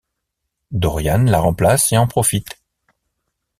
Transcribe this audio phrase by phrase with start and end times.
[0.71, 2.59] Doriane la remplace et en profite.